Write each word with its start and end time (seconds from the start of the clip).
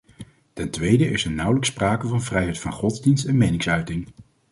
Ten 0.53 0.69
tweede 0.69 1.09
is 1.09 1.25
er 1.25 1.31
nauwelijks 1.31 1.67
sprake 1.69 2.07
van 2.07 2.21
vrijheid 2.21 2.59
van 2.59 2.71
godsdienst 2.73 3.25
en 3.25 3.37
meningsuiting. 3.37 4.07